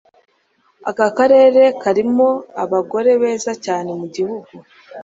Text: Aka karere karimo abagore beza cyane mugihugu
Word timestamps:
Aka 0.89 1.07
karere 1.17 1.61
karimo 1.81 2.29
abagore 2.63 3.11
beza 3.21 3.51
cyane 3.65 3.89
mugihugu 3.99 4.53